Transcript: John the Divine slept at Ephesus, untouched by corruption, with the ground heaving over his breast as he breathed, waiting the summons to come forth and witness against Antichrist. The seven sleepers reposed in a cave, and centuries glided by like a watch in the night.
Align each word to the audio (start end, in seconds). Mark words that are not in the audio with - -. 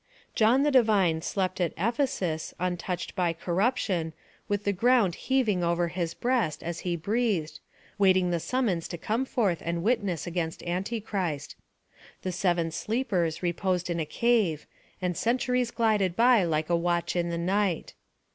John 0.33 0.63
the 0.63 0.71
Divine 0.71 1.21
slept 1.21 1.61
at 1.61 1.73
Ephesus, 1.77 2.55
untouched 2.59 3.13
by 3.15 3.33
corruption, 3.33 4.13
with 4.47 4.63
the 4.63 4.73
ground 4.73 5.13
heaving 5.13 5.63
over 5.63 5.89
his 5.89 6.15
breast 6.15 6.63
as 6.63 6.79
he 6.79 6.95
breathed, 6.95 7.59
waiting 7.99 8.31
the 8.31 8.39
summons 8.39 8.87
to 8.87 8.97
come 8.97 9.25
forth 9.25 9.61
and 9.63 9.83
witness 9.83 10.25
against 10.25 10.63
Antichrist. 10.63 11.55
The 12.23 12.31
seven 12.31 12.71
sleepers 12.71 13.43
reposed 13.43 13.91
in 13.91 13.99
a 13.99 14.05
cave, 14.07 14.65
and 15.03 15.15
centuries 15.15 15.69
glided 15.69 16.15
by 16.15 16.45
like 16.45 16.71
a 16.71 16.75
watch 16.75 17.15
in 17.15 17.29
the 17.29 17.37
night. 17.37 17.93